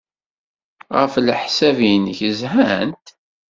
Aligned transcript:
Ɣef 0.97 1.13
leḥsab-nnek, 1.25 2.19
zhant? 2.39 3.07